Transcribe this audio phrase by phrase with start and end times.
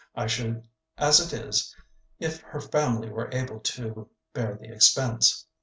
[0.15, 1.75] I should as it is,
[2.17, 5.45] if her family were able to bear the expense.